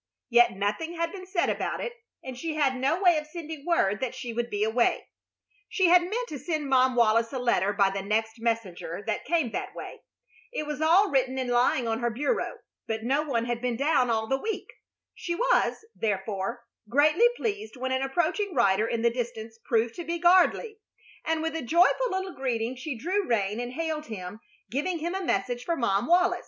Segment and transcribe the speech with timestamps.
[0.31, 1.93] Yet nothing had been said about it,
[2.23, 5.05] and she had no way of sending word that she would be away.
[5.69, 9.51] She had meant to send Mom Wallis a letter by the next messenger that came
[9.51, 9.99] that way.
[10.51, 12.55] It was all written and lying on her bureau,
[12.87, 14.69] but no one had been down all the week.
[15.13, 20.17] She was, therefore, greatly pleased when an approaching rider in the distance proved to be
[20.19, 20.79] Gardley,
[21.23, 24.39] and with a joyful little greeting she drew rein and hailed him,
[24.71, 26.39] giving him a message for Mom Wallis.